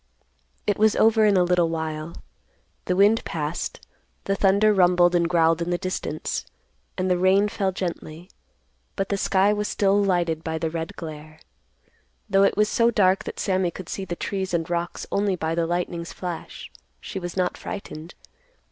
[0.65, 2.15] It was over in a little while.
[2.85, 3.85] The wind passed;
[4.23, 6.43] the thunder rumbled and growled in the distance;
[6.97, 8.31] and the rain fell gently;
[8.95, 11.39] but the sky was still lighted by the red glare.
[12.27, 15.53] Though it was so dark that Sammy could see the trees and rocks only by
[15.53, 18.15] the lightning's flash, she was not frightened.